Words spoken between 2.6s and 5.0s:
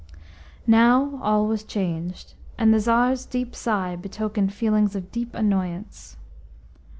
the Tsar's deep sigh betokened feelings